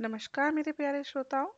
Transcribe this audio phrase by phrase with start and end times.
[0.00, 1.48] नमस्कार मेरे प्यारे श्रोताओं,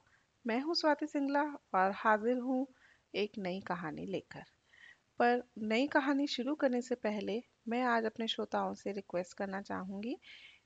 [0.44, 1.42] मैं हूँ स्वाति सिंगला
[1.74, 2.66] और हाजिर हूँ
[3.14, 4.42] एक नई कहानी लेकर।
[5.20, 10.16] पर नई कहानी शुरू करने से पहले मैं आज अपने श्रोताओं से रिक्वेस्ट करना चाहूँगी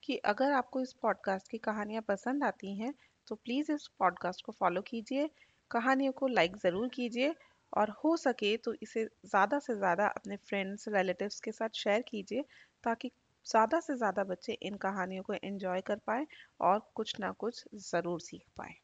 [0.03, 2.95] कि अगर आपको इस पॉडकास्ट की कहानियाँ पसंद आती हैं
[3.29, 5.29] तो प्लीज़ इस पॉडकास्ट को फॉलो कीजिए,
[5.71, 7.35] कहानियों को लाइक ज़रूर कीजिए
[7.73, 12.45] और हो सके तो इसे ज़्यादा से ज़्यादा अपने फ्रेंड्स, रिलेटिव्स के साथ शेयर कीजिए
[12.85, 13.11] ताकि
[13.47, 16.27] ज़्यादा से ज़्यादा बच्चे इन कहानियों को एंजॉय कर पाए
[16.61, 18.75] और कुछ ना कुछ ज़रूर सीख पाए।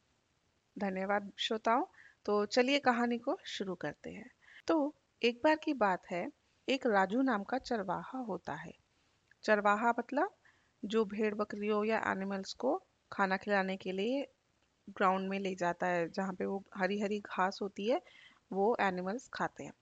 [0.77, 1.85] धन्यवाद श्रोताओं।
[2.25, 4.29] तो चलिए कहानी को शुरू करते हैं।
[4.67, 4.75] तो
[5.21, 6.27] एक बार की बात है,
[6.67, 8.73] एक राजू नाम का चरवाहा होता है।
[9.43, 10.35] चरवाहा मतलब
[10.83, 12.75] जो भेड़ बकरियों या एनिमल्स को
[13.11, 14.25] खाना खिलाने के लिए
[14.87, 18.01] ग्राउंड में ले जाता है, जहाँ पे वो हरी हरी घास होती है,
[18.51, 19.73] वो एनिमल्स खाते हैं।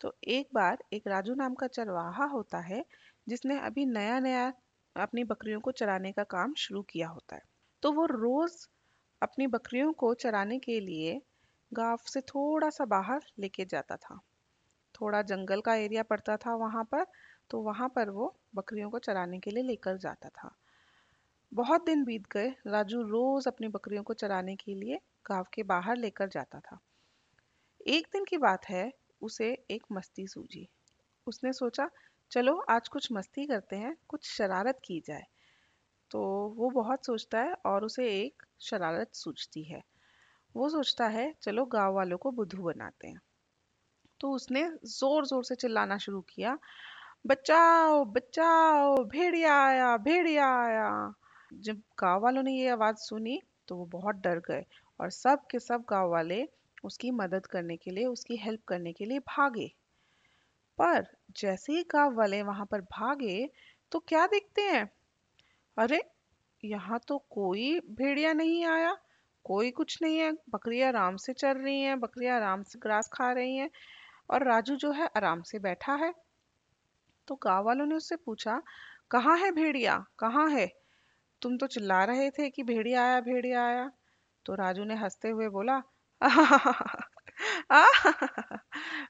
[0.00, 2.84] तो एक बार एक राजू नाम का चरवाहा होता है,
[3.28, 4.52] जिसने अभी नया नया
[4.96, 7.42] अपनी बकरियों को चराने का काम शुरू किया होता है।
[7.82, 8.66] तो वो रोज
[9.22, 11.20] अपनी बकरियों को चराने के लिए
[11.72, 14.20] गाँव से थोड़ा सा बाहर लेके जाता था।
[14.94, 17.06] थोड़ा जंगल का एरिया पड़ता था वहाँ पर
[17.50, 20.54] तो वहाँ पर वो बकरियों को चराने के लिए लेकर जाता था।
[21.52, 25.96] बहुत दिन बीत गए, राजू रोज अपनी बकरियों को चराने के लिए गाँव के बाहर
[25.96, 26.78] लेकर जाता था।
[27.86, 30.68] एक दिन की बात है उसे एक मस्ती सूझी।
[31.26, 31.90] उसने सोचा,
[32.30, 35.24] चलो, आज कुछ मस्ती करते हैं, कुछ शरारत की जाए।
[36.10, 39.82] तो वो बहुत सोचता है और उसे एक शरारत सूझती है।
[40.54, 43.20] वो सोचता है, चलो, गाँव वालों को बुद्धू बनाते हैं।
[44.20, 46.58] तो उसने ज़ोर ज़ोर से चिल्लाना शुरू किया,
[47.26, 51.14] बचाओ बचाओ, भेड़िया आया भेड़िया आया।
[51.54, 54.64] जब गाँव वालों ने ये आवाज़ सुनी तो वो बहुत डर गए
[55.00, 56.42] और सब के सब गाँव वाले
[56.86, 59.68] उसकी मदद करने के लिए, उसकी हेल्प करने के लिए भागे।
[60.78, 61.06] पर
[61.36, 63.50] जैसे ही गाँव वाले वहाँ पर भागे
[63.92, 64.90] तो क्या देखते हैं?
[65.78, 66.00] अरे,
[66.64, 68.96] यहाँ तो कोई भेड़िया नहीं आया,
[69.44, 73.32] कोई कुछ नहीं है। बकरियाँ आराम से चल रही हैं, बकरियाँ आराम से ग्रास खा
[73.32, 73.70] रही हैं
[74.30, 76.12] और राजू जो है आराम से बैठा है।
[77.28, 78.62] तो गाँव वालों ने उससे पूछा,
[79.10, 80.04] कहाँ है भेड़िया?
[80.18, 80.66] कहाँ है?
[81.42, 83.90] तुम तो चिल्ला रहे थे कि भेड़िया आया भेड़िया आया।
[84.46, 85.82] तो राजू ने हँसते हुए बोला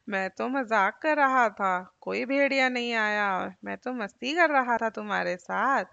[0.08, 3.28] मैं तो मज़ाक कर रहा था। कोई भेड़िया नहीं आया
[3.64, 5.84] मैं तो मस्ती कर रहा था तुम्हारे साथ।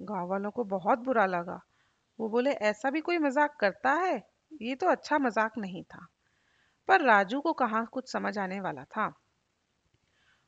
[0.00, 1.60] गाँव वालों को बहुत बुरा लगा।
[2.18, 4.22] वो बोले, ऐसा भी कोई मज़ाक करता है?
[4.62, 6.06] ये तो अच्छा मज़ाक नहीं था।
[6.88, 9.12] पर राजू को कहाँ कुछ समझ आने वाला था।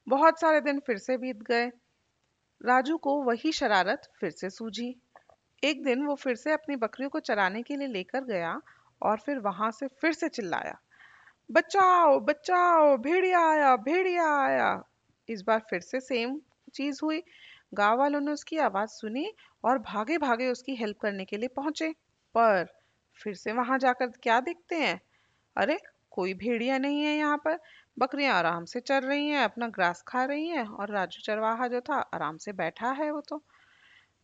[0.06, 1.66] बहुत सारे दिन फिर से बीत गए।
[2.60, 4.94] राजू को वही शरारत फिर से सूझी।
[5.62, 8.60] एक दिन वो फिर से अपनी बकरियों को चराने के लिए लेकर गया
[9.02, 10.78] और फिर वहाँ से फिर से चिल्लाया,
[11.50, 14.82] बचाओ बचाओ, भेड़िया आया भेड़िया आया।
[15.28, 16.40] इस बार फिर से सेम
[16.74, 17.22] चीज़ हुई।
[17.74, 19.32] गाँव वालों ने उसकी आवाज़ सुनी
[19.64, 21.92] और भागे भागे उसकी हेल्प करने के लिए पहुँचे।
[22.34, 22.66] पर
[23.20, 25.00] फिर से वहाँ जाकर क्या देखते हैं?
[25.56, 25.78] अरे,
[26.12, 27.58] कोई भेड़िया नहीं है यहाँ पर।
[27.96, 31.80] बकरियाँ आराम से चल रही हैं, अपना ग्रास खा रही हैं और राजू चरवाहा जो
[31.82, 33.42] था आराम से बैठा है वो तो।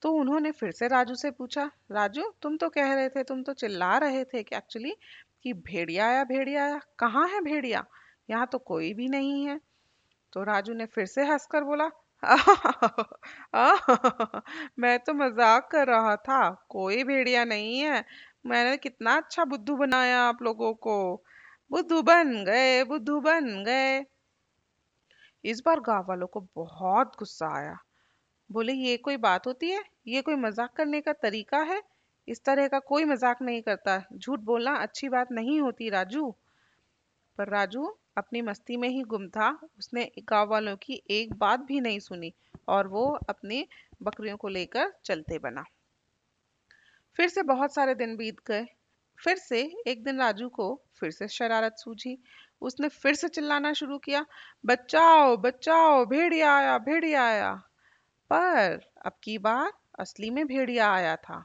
[0.02, 3.52] तो उन्होंने फिर से राजू से पूछा, राजू, तुम तो कह रहे थे, तुम तो
[3.54, 4.94] चिल्ला रहे थे कि एक्चुअली
[5.42, 7.84] कि भेड़िया आया भेड़िया आया कहाँ है भेड़िया?
[8.28, 9.60] यहाँ तो कोई भी नहीं है।
[10.32, 11.90] तो राजू ने फिर से हंसकर बोला
[14.78, 18.04] मैं तो मज़ाक कर रहा था, कोई भेड़िया नहीं है।
[18.46, 21.24] मैंने कितना अच्छा बुद्धू बनाया आप लोगों को।
[21.70, 24.04] बुद्धू बन गए, बुद्धू बन गए।
[25.44, 27.76] इस बार गाँव वालों को बहुत गुस्सा आया।
[28.50, 29.82] बोले, ये कोई बात होती है?
[30.06, 31.82] ये कोई मज़ाक करने का तरीका है?
[32.28, 36.30] इस तरह का कोई मज़ाक नहीं करता। झूठ बोलना अच्छी बात नहीं होती, राजू।
[37.38, 37.86] पर राजू,
[38.16, 42.32] अपनी मस्ती में ही गुम था। उसने गाँव वालों की एक बात भी नहीं सुनी
[42.68, 43.66] और वो अपनी
[44.02, 45.64] बकरियों को लेकर चलते बना।
[47.16, 48.66] फिर से बहुत सारे दिन बीत गए।
[49.18, 52.16] फिर से एक दिन राजू को फिर से शरारत सूझी।
[52.60, 54.24] उसने फिर से चिल्लाना शुरू किया,
[54.66, 57.52] बचाओ बचाओ, भेड़िया आया भेड़िया आया।
[58.30, 61.42] पर अब की बार असली में भेड़िया आया था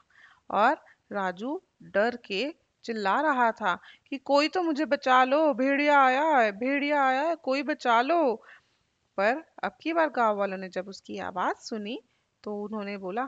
[0.50, 0.74] और
[1.12, 1.60] राजू
[1.94, 2.44] डर के
[2.84, 3.74] चिल्ला रहा था
[4.08, 8.34] कि कोई तो मुझे बचा लो, भेड़िया आया है, भेड़िया आया है, कोई बचा लो।
[9.18, 11.98] पर अब की बार गाँव वालों ने जब उसकी आवाज़ सुनी
[12.44, 13.26] तो उन्होंने बोला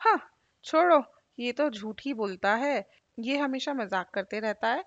[0.00, 0.18] हाँ
[0.64, 1.02] छोड़ो,
[1.38, 2.84] ये तो झूठ ही बोलता है।
[3.18, 4.84] ये हमेशा मज़ाक करते रहता है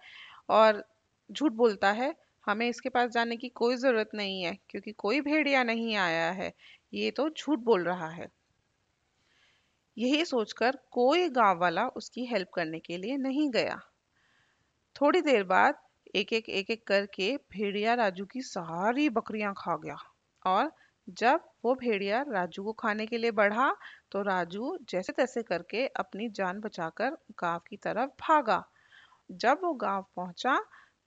[0.50, 0.84] और
[1.30, 2.14] झूठ बोलता है।
[2.48, 6.54] हमें इसके पास जाने की कोई ज़रूरत नहीं है, क्योंकि कोई भेड़िया नहीं आया है।
[6.94, 8.28] ये तो झूठ बोल रहा है।
[9.98, 13.80] यही सोचकर कोई गाँव वाला उसकी हेल्प करने के लिए नहीं गया।
[14.96, 15.76] थोड़ी देर बाद
[16.16, 19.96] एक एक एक एक करके भेड़िया राजू की सारी बकरियाँ खा गया
[20.46, 20.72] और
[21.08, 23.70] जब वो भेड़िया राजू को खाने के लिए बढ़ा
[24.12, 28.64] तो राजू जैसे तैसे करके अपनी जान बचाकर गाँव की तरफ़ भागा।
[29.30, 30.60] जब वो गाँव पहुँचा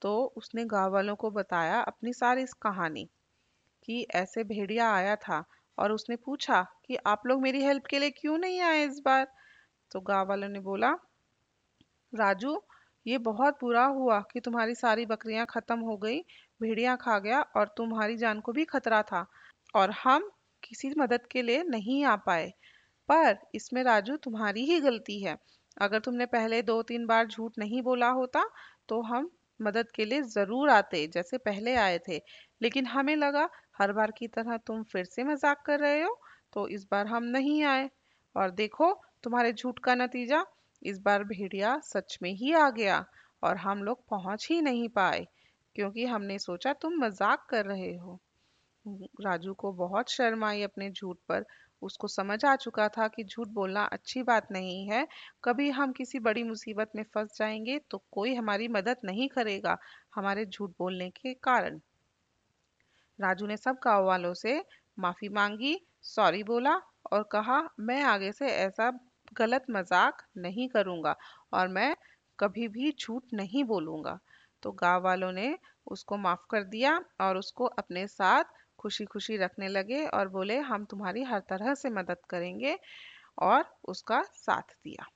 [0.03, 3.09] तो उसने गाँव वालों को बताया अपनी सारी कहानी
[3.85, 5.45] कि ऐसे भेड़िया आया था
[5.79, 9.27] और उसने पूछा कि आप लोग मेरी हेल्प के लिए क्यों नहीं आए इस बार?
[9.93, 10.95] तो गाँव वालों ने बोला,
[12.13, 12.53] राजू,
[13.07, 16.19] ये बहुत बुरा हुआ कि तुम्हारी सारी बकरियाँ खत्म हो गई,
[16.61, 19.25] भेड़िया खा गया और तुम्हारी जान को भी खतरा था
[19.75, 20.31] और हम
[20.63, 22.49] किसी मदद के लिए नहीं आ पाए।
[23.09, 25.37] पर इसमें राजू तुम्हारी ही गलती है।
[25.77, 28.45] अगर तुमने पहले दो तीन बार झूठ नहीं बोला होता
[28.89, 29.31] तो हम
[29.61, 32.21] मदद के लिए ज़रूर आते जैसे पहले आए थे।
[32.61, 36.19] लेकिन हमें लगा हर बार की तरह तुम फिर से मज़ाक कर रहे हो
[36.53, 37.89] तो इस बार हम नहीं आए।
[38.35, 38.93] और देखो,
[39.25, 40.45] तुम्हारे झूठ का नतीजा
[40.83, 43.05] इस बार भेड़िया सच में ही आ गया
[43.43, 45.27] और हम लोग पहुँच ही नहीं पाए,
[45.77, 48.19] क्योंकि हमने सोचा तुम मज़ाक कर रहे हो।
[49.21, 51.45] राजू को बहुत शर्म आई अपने झूठ पर।
[51.83, 55.07] उसको समझ आ चुका था कि झूठ बोलना अच्छी बात नहीं है।
[55.45, 59.77] कभी हम किसी बड़ी मुसीबत में फंस जाएँगे तो कोई हमारी मदद नहीं करेगा
[60.15, 61.81] हमारे झूठ बोलने के कारण।
[63.19, 64.61] राजू ने सब गाँव वालों से
[64.99, 66.75] माफ़ी मांगी, सॉरी बोला
[67.13, 68.91] और कहा, मैं आगे से ऐसा
[69.37, 71.17] गलत मज़ाक नहीं करूँगा
[71.53, 71.95] और मैं
[72.39, 74.19] कभी भी झूठ नहीं बोलूँगा।
[74.63, 78.45] तो गाँव वालों ने उसको माफ़ कर दिया और उसको अपने साथ
[78.79, 82.79] खुशी खुशी रखने लगे और बोले, हम तुम्हारी हर तरह से मदद करेंगे,
[83.39, 85.07] और उसका साथ दिया।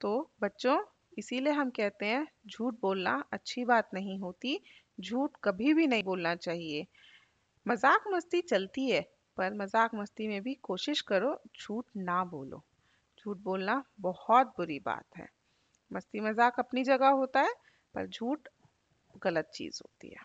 [0.00, 0.78] तो बच्चों
[1.18, 4.60] इसीलिए हम कहते हैं, झूठ बोलना अच्छी बात नहीं होती,
[5.00, 6.86] झूठ कभी भी नहीं बोलना चाहिए।
[7.68, 9.00] मज़ाक मस्ती चलती है,
[9.36, 12.64] पर मज़ाक मस्ती में भी कोशिश करो, झूठ ना बोलो।
[13.18, 15.28] झूठ बोलना बहुत बुरी बात है।
[15.92, 17.54] मस्ती मज़ाक अपनी जगह होता है,
[17.94, 18.48] पर झूठ
[19.22, 20.20] गलत चीज़ होती है।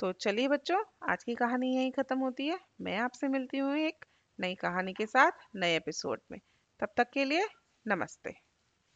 [0.00, 4.04] तो चलिए बच्चों, आज की कहानी यहीं ख़त्म होती है। मैं आपसे मिलती हूँ एक
[4.40, 6.40] नई कहानी के साथ, नए एपिसोड में।
[6.80, 7.46] तब तक के लिए
[7.86, 8.41] नमस्ते।